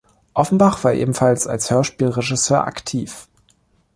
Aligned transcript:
Offenbach 0.33 0.83
war 0.83 0.93
ebenfalls 0.95 1.45
als 1.45 1.69
Hörspiel-Regisseur 1.69 2.65
aktiv. 2.65 3.27